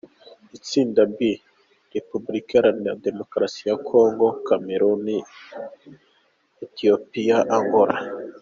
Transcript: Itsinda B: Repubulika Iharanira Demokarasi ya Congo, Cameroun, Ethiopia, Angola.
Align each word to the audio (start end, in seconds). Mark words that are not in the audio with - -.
Itsinda 0.57 1.01
B: 1.15 1.17
Repubulika 1.95 2.51
Iharanira 2.53 3.01
Demokarasi 3.07 3.61
ya 3.69 3.75
Congo, 3.87 4.27
Cameroun, 4.47 5.05
Ethiopia, 6.65 7.37
Angola. 7.57 7.95